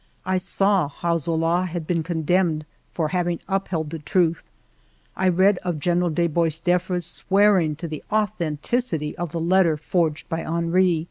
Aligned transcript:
I 0.25 0.39
saw 0.39 0.87
how 0.87 1.17
Zola 1.17 1.65
had 1.65 1.85
been 1.85 2.01
condemned 2.01 2.65
for 2.91 3.09
having 3.09 3.39
upheld 3.47 3.91
the 3.91 3.99
truth, 3.99 4.49
I 5.15 5.27
read 5.27 5.59
of 5.59 5.79
General 5.79 6.09
de 6.09 6.25
Boisdeffre's 6.27 7.05
swearing 7.05 7.75
to 7.75 7.87
the 7.87 8.03
authenticity 8.11 9.15
of 9.15 9.31
the 9.31 9.39
letter 9.39 9.77
forged 9.77 10.27
by 10.27 10.37
Henry. 10.39 10.99